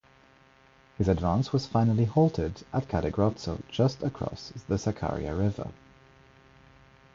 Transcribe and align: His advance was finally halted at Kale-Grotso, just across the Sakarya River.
His 0.97 1.07
advance 1.07 1.53
was 1.53 1.67
finally 1.67 2.05
halted 2.05 2.63
at 2.73 2.89
Kale-Grotso, 2.89 3.61
just 3.69 4.01
across 4.01 4.49
the 4.67 4.77
Sakarya 4.79 5.37
River. 5.37 5.69